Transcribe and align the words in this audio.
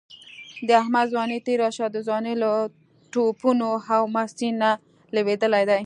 د 0.67 0.69
احمد 0.81 1.05
ځواني 1.13 1.37
تېره 1.47 1.67
شوله، 1.75 1.91
د 1.93 1.97
ځوانۍ 2.07 2.33
له 2.43 2.51
ټوپونو 3.11 3.69
او 3.95 4.01
مستۍ 4.15 4.49
نه 4.61 4.69
لوېدلی 5.15 5.63
دی. 5.69 5.79